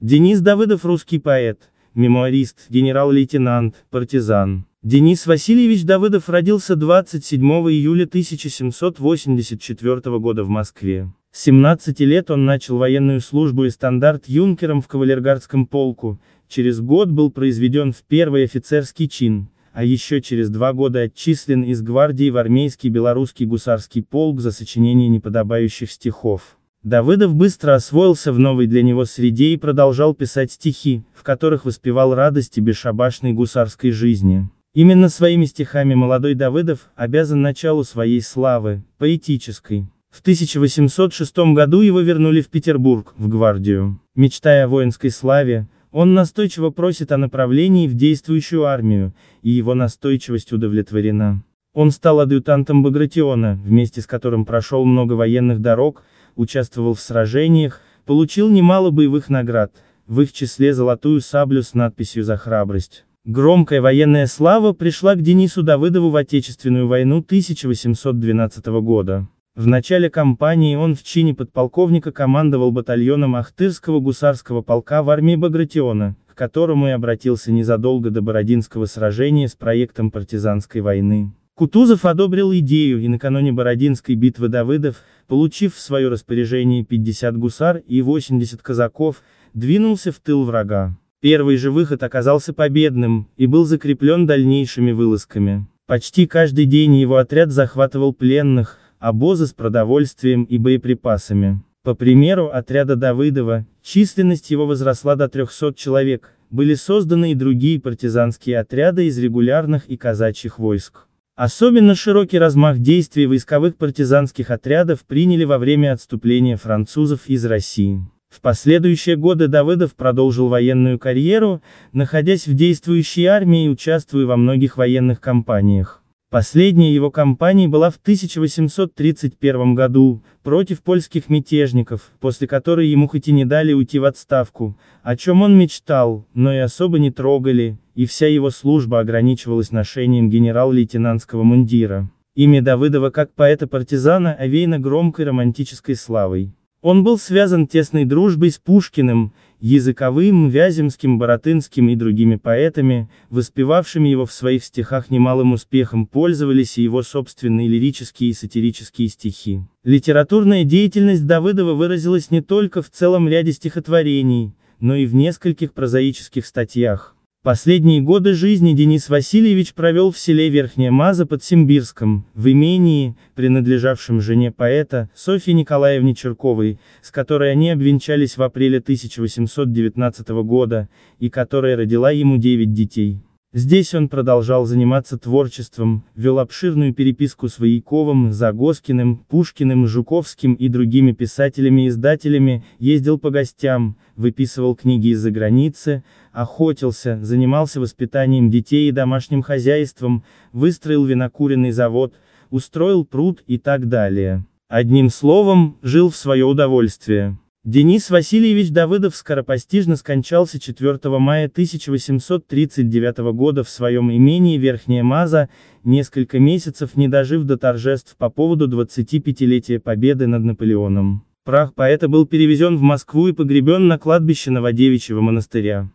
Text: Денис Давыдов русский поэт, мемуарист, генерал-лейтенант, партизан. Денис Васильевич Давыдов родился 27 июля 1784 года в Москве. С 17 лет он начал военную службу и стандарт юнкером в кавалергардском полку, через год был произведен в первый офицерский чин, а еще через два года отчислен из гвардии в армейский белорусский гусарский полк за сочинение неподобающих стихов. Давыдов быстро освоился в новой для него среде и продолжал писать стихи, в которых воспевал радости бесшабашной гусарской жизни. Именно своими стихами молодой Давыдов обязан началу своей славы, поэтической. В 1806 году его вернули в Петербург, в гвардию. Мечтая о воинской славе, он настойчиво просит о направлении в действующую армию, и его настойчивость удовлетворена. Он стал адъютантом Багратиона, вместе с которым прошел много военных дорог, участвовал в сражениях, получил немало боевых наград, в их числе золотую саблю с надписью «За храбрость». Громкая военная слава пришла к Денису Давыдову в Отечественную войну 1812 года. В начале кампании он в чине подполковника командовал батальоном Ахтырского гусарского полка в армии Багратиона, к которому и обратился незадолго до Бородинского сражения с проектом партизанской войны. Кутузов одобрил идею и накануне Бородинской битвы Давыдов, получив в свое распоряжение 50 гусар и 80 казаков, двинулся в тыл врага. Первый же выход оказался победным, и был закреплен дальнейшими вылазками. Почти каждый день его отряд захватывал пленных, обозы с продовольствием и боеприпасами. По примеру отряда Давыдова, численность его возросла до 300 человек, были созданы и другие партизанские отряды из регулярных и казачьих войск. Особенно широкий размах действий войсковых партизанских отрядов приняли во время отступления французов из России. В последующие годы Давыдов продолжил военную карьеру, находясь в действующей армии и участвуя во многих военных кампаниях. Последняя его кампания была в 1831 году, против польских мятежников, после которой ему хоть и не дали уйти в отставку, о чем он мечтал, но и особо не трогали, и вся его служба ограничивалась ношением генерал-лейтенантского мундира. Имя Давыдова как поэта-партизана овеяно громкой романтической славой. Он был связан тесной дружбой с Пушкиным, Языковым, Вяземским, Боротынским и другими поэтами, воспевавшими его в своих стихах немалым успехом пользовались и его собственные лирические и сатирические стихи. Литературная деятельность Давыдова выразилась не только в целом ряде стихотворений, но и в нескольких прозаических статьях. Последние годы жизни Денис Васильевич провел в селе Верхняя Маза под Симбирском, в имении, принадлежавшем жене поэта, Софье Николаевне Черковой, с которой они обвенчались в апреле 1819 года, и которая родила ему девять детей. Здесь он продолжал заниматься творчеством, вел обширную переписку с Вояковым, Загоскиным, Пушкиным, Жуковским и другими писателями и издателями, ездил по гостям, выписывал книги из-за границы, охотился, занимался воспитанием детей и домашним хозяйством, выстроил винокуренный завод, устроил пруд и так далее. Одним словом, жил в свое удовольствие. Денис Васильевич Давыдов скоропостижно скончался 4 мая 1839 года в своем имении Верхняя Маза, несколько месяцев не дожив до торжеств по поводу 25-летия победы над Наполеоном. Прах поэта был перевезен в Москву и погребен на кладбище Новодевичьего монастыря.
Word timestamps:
Денис 0.00 0.40
Давыдов 0.40 0.84
русский 0.84 1.18
поэт, 1.18 1.72
мемуарист, 1.96 2.66
генерал-лейтенант, 2.68 3.84
партизан. 3.90 4.64
Денис 4.84 5.26
Васильевич 5.26 5.82
Давыдов 5.82 6.28
родился 6.28 6.76
27 6.76 7.42
июля 7.42 8.04
1784 8.04 10.18
года 10.20 10.44
в 10.44 10.48
Москве. 10.48 11.12
С 11.32 11.42
17 11.42 11.98
лет 11.98 12.30
он 12.30 12.44
начал 12.44 12.76
военную 12.76 13.20
службу 13.20 13.64
и 13.64 13.70
стандарт 13.70 14.28
юнкером 14.28 14.82
в 14.82 14.86
кавалергардском 14.86 15.66
полку, 15.66 16.20
через 16.46 16.80
год 16.80 17.10
был 17.10 17.32
произведен 17.32 17.92
в 17.92 18.04
первый 18.04 18.44
офицерский 18.44 19.08
чин, 19.08 19.48
а 19.72 19.82
еще 19.82 20.22
через 20.22 20.48
два 20.48 20.74
года 20.74 21.00
отчислен 21.00 21.64
из 21.64 21.82
гвардии 21.82 22.30
в 22.30 22.36
армейский 22.36 22.88
белорусский 22.88 23.46
гусарский 23.46 24.04
полк 24.04 24.38
за 24.38 24.52
сочинение 24.52 25.08
неподобающих 25.08 25.90
стихов. 25.90 26.56
Давыдов 26.84 27.34
быстро 27.34 27.74
освоился 27.74 28.32
в 28.32 28.38
новой 28.38 28.68
для 28.68 28.82
него 28.82 29.04
среде 29.04 29.46
и 29.46 29.56
продолжал 29.56 30.14
писать 30.14 30.52
стихи, 30.52 31.02
в 31.12 31.24
которых 31.24 31.64
воспевал 31.64 32.14
радости 32.14 32.60
бесшабашной 32.60 33.32
гусарской 33.32 33.90
жизни. 33.90 34.48
Именно 34.74 35.08
своими 35.08 35.44
стихами 35.46 35.94
молодой 35.94 36.34
Давыдов 36.34 36.90
обязан 36.94 37.42
началу 37.42 37.82
своей 37.82 38.22
славы, 38.22 38.84
поэтической. 38.96 39.88
В 40.10 40.20
1806 40.20 41.36
году 41.52 41.80
его 41.80 42.00
вернули 42.00 42.40
в 42.40 42.48
Петербург, 42.48 43.12
в 43.18 43.28
гвардию. 43.28 44.00
Мечтая 44.14 44.66
о 44.66 44.68
воинской 44.68 45.10
славе, 45.10 45.66
он 45.90 46.14
настойчиво 46.14 46.70
просит 46.70 47.10
о 47.10 47.16
направлении 47.16 47.88
в 47.88 47.94
действующую 47.94 48.66
армию, 48.66 49.14
и 49.42 49.50
его 49.50 49.74
настойчивость 49.74 50.52
удовлетворена. 50.52 51.42
Он 51.74 51.90
стал 51.90 52.20
адъютантом 52.20 52.82
Багратиона, 52.82 53.60
вместе 53.64 54.00
с 54.00 54.06
которым 54.06 54.44
прошел 54.44 54.84
много 54.84 55.14
военных 55.14 55.60
дорог, 55.60 56.04
участвовал 56.38 56.94
в 56.94 57.00
сражениях, 57.00 57.80
получил 58.06 58.48
немало 58.48 58.90
боевых 58.90 59.28
наград, 59.28 59.72
в 60.06 60.22
их 60.22 60.32
числе 60.32 60.72
золотую 60.72 61.20
саблю 61.20 61.62
с 61.62 61.74
надписью 61.74 62.24
«За 62.24 62.36
храбрость». 62.36 63.04
Громкая 63.24 63.82
военная 63.82 64.26
слава 64.26 64.72
пришла 64.72 65.14
к 65.14 65.20
Денису 65.20 65.62
Давыдову 65.62 66.08
в 66.08 66.16
Отечественную 66.16 66.86
войну 66.86 67.18
1812 67.18 68.66
года. 68.80 69.28
В 69.54 69.66
начале 69.66 70.08
кампании 70.08 70.76
он 70.76 70.94
в 70.94 71.02
чине 71.02 71.34
подполковника 71.34 72.12
командовал 72.12 72.70
батальоном 72.70 73.34
Ахтырского 73.34 73.98
гусарского 73.98 74.62
полка 74.62 75.02
в 75.02 75.10
армии 75.10 75.34
Багратиона, 75.34 76.16
к 76.28 76.34
которому 76.36 76.86
и 76.86 76.92
обратился 76.92 77.50
незадолго 77.50 78.10
до 78.10 78.22
Бородинского 78.22 78.86
сражения 78.86 79.48
с 79.48 79.56
проектом 79.56 80.10
партизанской 80.12 80.80
войны. 80.80 81.32
Кутузов 81.58 82.04
одобрил 82.04 82.54
идею 82.54 83.00
и 83.00 83.08
накануне 83.08 83.50
Бородинской 83.50 84.14
битвы 84.14 84.46
Давыдов, 84.46 85.02
получив 85.26 85.74
в 85.74 85.80
свое 85.80 86.06
распоряжение 86.06 86.84
50 86.84 87.36
гусар 87.36 87.78
и 87.78 88.00
80 88.00 88.62
казаков, 88.62 89.24
двинулся 89.54 90.12
в 90.12 90.20
тыл 90.20 90.44
врага. 90.44 90.96
Первый 91.20 91.56
же 91.56 91.72
выход 91.72 92.04
оказался 92.04 92.52
победным, 92.52 93.26
и 93.36 93.46
был 93.46 93.64
закреплен 93.64 94.24
дальнейшими 94.24 94.92
вылазками. 94.92 95.66
Почти 95.88 96.28
каждый 96.28 96.64
день 96.64 96.94
его 96.94 97.16
отряд 97.16 97.50
захватывал 97.50 98.12
пленных, 98.12 98.78
обозы 99.00 99.48
с 99.48 99.52
продовольствием 99.52 100.44
и 100.44 100.58
боеприпасами. 100.58 101.60
По 101.82 101.96
примеру 101.96 102.50
отряда 102.52 102.94
Давыдова, 102.94 103.66
численность 103.82 104.52
его 104.52 104.64
возросла 104.64 105.16
до 105.16 105.28
300 105.28 105.74
человек, 105.74 106.34
были 106.50 106.74
созданы 106.74 107.32
и 107.32 107.34
другие 107.34 107.80
партизанские 107.80 108.60
отряды 108.60 109.08
из 109.08 109.18
регулярных 109.18 109.88
и 109.88 109.96
казачьих 109.96 110.60
войск. 110.60 111.07
Особенно 111.38 111.94
широкий 111.94 112.36
размах 112.36 112.80
действий 112.80 113.28
войсковых 113.28 113.76
партизанских 113.76 114.50
отрядов 114.50 115.04
приняли 115.06 115.44
во 115.44 115.58
время 115.58 115.92
отступления 115.92 116.56
французов 116.56 117.28
из 117.28 117.44
России. 117.44 118.00
В 118.28 118.40
последующие 118.40 119.14
годы 119.14 119.46
Давыдов 119.46 119.94
продолжил 119.94 120.48
военную 120.48 120.98
карьеру, 120.98 121.62
находясь 121.92 122.48
в 122.48 122.54
действующей 122.54 123.26
армии 123.26 123.66
и 123.66 123.68
участвуя 123.68 124.26
во 124.26 124.36
многих 124.36 124.76
военных 124.76 125.20
кампаниях. 125.20 126.02
Последняя 126.28 126.92
его 126.92 127.12
кампания 127.12 127.68
была 127.68 127.90
в 127.90 127.98
1831 127.98 129.76
году, 129.76 130.24
против 130.42 130.82
польских 130.82 131.28
мятежников, 131.28 132.10
после 132.18 132.48
которой 132.48 132.88
ему 132.88 133.06
хоть 133.06 133.28
и 133.28 133.32
не 133.32 133.44
дали 133.44 133.72
уйти 133.72 134.00
в 134.00 134.06
отставку, 134.06 134.76
о 135.04 135.16
чем 135.16 135.42
он 135.42 135.56
мечтал, 135.56 136.26
но 136.34 136.52
и 136.52 136.58
особо 136.58 136.98
не 136.98 137.12
трогали, 137.12 137.78
и 137.98 138.06
вся 138.06 138.28
его 138.28 138.50
служба 138.50 139.00
ограничивалась 139.00 139.72
ношением 139.72 140.30
генерал-лейтенантского 140.30 141.42
мундира. 141.42 142.08
Имя 142.36 142.62
Давыдова 142.62 143.10
как 143.10 143.34
поэта-партизана 143.34 144.34
овеяно 144.34 144.78
громкой 144.78 145.24
романтической 145.24 145.96
славой. 145.96 146.54
Он 146.80 147.02
был 147.02 147.18
связан 147.18 147.66
тесной 147.66 148.04
дружбой 148.04 148.52
с 148.52 148.58
Пушкиным, 148.58 149.32
Языковым, 149.58 150.48
Вяземским, 150.48 151.18
Боротынским 151.18 151.88
и 151.88 151.96
другими 151.96 152.36
поэтами, 152.36 153.10
воспевавшими 153.30 154.08
его 154.08 154.26
в 154.26 154.32
своих 154.32 154.62
стихах 154.62 155.10
немалым 155.10 155.54
успехом 155.54 156.06
пользовались 156.06 156.78
и 156.78 156.84
его 156.84 157.02
собственные 157.02 157.66
лирические 157.66 158.30
и 158.30 158.32
сатирические 158.32 159.08
стихи. 159.08 159.62
Литературная 159.82 160.62
деятельность 160.62 161.26
Давыдова 161.26 161.74
выразилась 161.74 162.30
не 162.30 162.42
только 162.42 162.80
в 162.80 162.90
целом 162.90 163.28
ряде 163.28 163.50
стихотворений, 163.50 164.54
но 164.78 164.94
и 164.94 165.04
в 165.04 165.16
нескольких 165.16 165.72
прозаических 165.72 166.46
статьях. 166.46 167.16
Последние 167.48 168.02
годы 168.02 168.34
жизни 168.34 168.74
Денис 168.74 169.08
Васильевич 169.08 169.72
провел 169.72 170.10
в 170.10 170.18
селе 170.18 170.50
Верхняя 170.50 170.90
Маза 170.90 171.24
под 171.24 171.42
Симбирском, 171.42 172.26
в 172.34 172.52
имении, 172.52 173.16
принадлежавшем 173.36 174.20
жене 174.20 174.52
поэта, 174.52 175.08
Софье 175.14 175.54
Николаевне 175.54 176.14
Черковой, 176.14 176.78
с 177.00 177.10
которой 177.10 177.50
они 177.50 177.70
обвенчались 177.70 178.36
в 178.36 178.42
апреле 178.42 178.80
1819 178.80 180.28
года, 180.28 180.90
и 181.20 181.30
которая 181.30 181.78
родила 181.78 182.10
ему 182.10 182.36
девять 182.36 182.74
детей. 182.74 183.22
Здесь 183.58 183.92
он 183.92 184.08
продолжал 184.08 184.66
заниматься 184.66 185.18
творчеством, 185.18 186.04
вел 186.14 186.38
обширную 186.38 186.94
переписку 186.94 187.48
с 187.48 187.58
Вояковым, 187.58 188.32
Загоскиным, 188.32 189.24
Пушкиным, 189.28 189.88
Жуковским 189.88 190.54
и 190.54 190.68
другими 190.68 191.10
писателями 191.10 191.82
и 191.82 191.88
издателями, 191.88 192.64
ездил 192.78 193.18
по 193.18 193.30
гостям, 193.30 193.96
выписывал 194.14 194.76
книги 194.76 195.08
из-за 195.08 195.32
границы, 195.32 196.04
охотился, 196.30 197.18
занимался 197.20 197.80
воспитанием 197.80 198.48
детей 198.48 198.90
и 198.90 198.92
домашним 198.92 199.42
хозяйством, 199.42 200.22
выстроил 200.52 201.04
винокуренный 201.04 201.72
завод, 201.72 202.14
устроил 202.50 203.04
пруд 203.04 203.42
и 203.48 203.58
так 203.58 203.88
далее. 203.88 204.46
Одним 204.68 205.10
словом, 205.10 205.78
жил 205.82 206.10
в 206.10 206.16
свое 206.16 206.44
удовольствие. 206.44 207.36
Денис 207.64 208.08
Васильевич 208.08 208.70
Давыдов 208.70 209.16
скоропостижно 209.16 209.96
скончался 209.96 210.60
4 210.60 211.00
мая 211.18 211.46
1839 211.46 213.18
года 213.34 213.64
в 213.64 213.68
своем 213.68 214.12
имении 214.12 214.56
Верхняя 214.56 215.02
Маза, 215.02 215.48
несколько 215.82 216.38
месяцев 216.38 216.96
не 216.96 217.08
дожив 217.08 217.42
до 217.42 217.58
торжеств 217.58 218.16
по 218.16 218.30
поводу 218.30 218.68
25-летия 218.68 219.80
победы 219.80 220.28
над 220.28 220.44
Наполеоном. 220.44 221.24
Прах 221.44 221.74
поэта 221.74 222.06
был 222.06 222.26
перевезен 222.26 222.76
в 222.76 222.82
Москву 222.82 223.26
и 223.26 223.32
погребен 223.32 223.88
на 223.88 223.98
кладбище 223.98 224.52
Новодевичьего 224.52 225.20
монастыря. 225.20 225.90